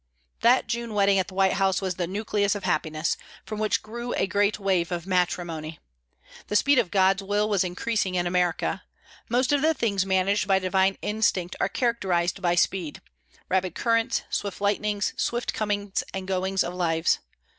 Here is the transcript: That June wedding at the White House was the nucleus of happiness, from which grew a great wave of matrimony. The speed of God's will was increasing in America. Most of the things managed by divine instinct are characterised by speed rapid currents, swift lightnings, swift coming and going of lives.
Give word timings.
That 0.39 0.65
June 0.65 0.95
wedding 0.95 1.19
at 1.19 1.27
the 1.27 1.35
White 1.35 1.53
House 1.61 1.79
was 1.79 1.93
the 1.97 2.07
nucleus 2.07 2.55
of 2.55 2.63
happiness, 2.63 3.17
from 3.45 3.59
which 3.59 3.83
grew 3.83 4.15
a 4.15 4.25
great 4.25 4.57
wave 4.57 4.91
of 4.91 5.05
matrimony. 5.05 5.77
The 6.47 6.55
speed 6.55 6.79
of 6.79 6.89
God's 6.89 7.21
will 7.21 7.47
was 7.47 7.63
increasing 7.63 8.15
in 8.15 8.25
America. 8.25 8.81
Most 9.29 9.51
of 9.51 9.61
the 9.61 9.75
things 9.75 10.03
managed 10.03 10.47
by 10.47 10.57
divine 10.57 10.97
instinct 11.03 11.55
are 11.61 11.69
characterised 11.69 12.41
by 12.41 12.55
speed 12.55 12.99
rapid 13.47 13.75
currents, 13.75 14.23
swift 14.31 14.59
lightnings, 14.59 15.13
swift 15.17 15.53
coming 15.53 15.93
and 16.15 16.27
going 16.27 16.55
of 16.63 16.73
lives. 16.73 17.19